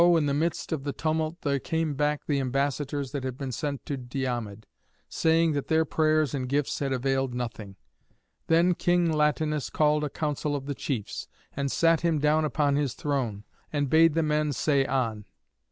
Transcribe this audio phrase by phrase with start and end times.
[0.01, 3.85] in the midst of the tumult there came back the ambassadors that had been sent
[3.85, 4.65] to Diomed,
[5.07, 7.75] saying that their prayers and gifts had availed nothing.
[8.47, 12.95] Then King Latinus called a council of the chiefs, and sat him down upon his
[12.95, 15.25] throne, and bade the men say on.